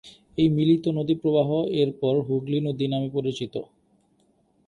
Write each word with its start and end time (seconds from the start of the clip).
এই 0.37 0.47
মিলিত 0.49 0.85
নদী 0.97 1.15
প্রবাহ 1.15 1.49
এর 1.73 1.89
পর 2.01 2.15
হুগলি 2.27 2.59
নদী 2.59 2.85
নামে 2.87 3.09
পরিচিত। 3.13 3.53